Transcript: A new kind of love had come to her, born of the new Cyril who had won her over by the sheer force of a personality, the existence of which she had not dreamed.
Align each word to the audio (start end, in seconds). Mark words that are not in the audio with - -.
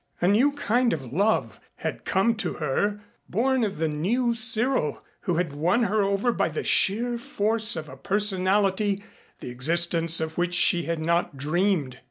A 0.19 0.27
new 0.27 0.51
kind 0.53 0.93
of 0.93 1.13
love 1.13 1.59
had 1.75 2.05
come 2.05 2.33
to 2.37 2.53
her, 2.53 3.01
born 3.29 3.63
of 3.63 3.77
the 3.77 3.87
new 3.87 4.33
Cyril 4.33 5.05
who 5.19 5.35
had 5.35 5.53
won 5.53 5.83
her 5.83 6.01
over 6.01 6.31
by 6.31 6.49
the 6.49 6.63
sheer 6.63 7.19
force 7.19 7.75
of 7.75 7.87
a 7.87 7.95
personality, 7.97 9.03
the 9.41 9.51
existence 9.51 10.19
of 10.19 10.39
which 10.39 10.55
she 10.55 10.85
had 10.85 10.97
not 10.99 11.37
dreamed. 11.37 11.99